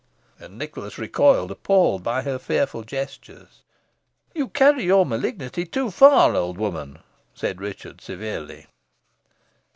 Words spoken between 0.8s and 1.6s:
recoiled,